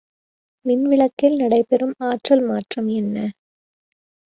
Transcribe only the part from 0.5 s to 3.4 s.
மின்விளக்கில் நடைபெறும் ஆற்றல் மாற்றம் என்ன?